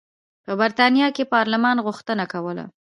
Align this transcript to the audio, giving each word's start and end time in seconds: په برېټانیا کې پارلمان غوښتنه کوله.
په 0.45 0.51
برېټانیا 0.59 1.07
کې 1.15 1.29
پارلمان 1.35 1.77
غوښتنه 1.85 2.23
کوله. 2.33 2.65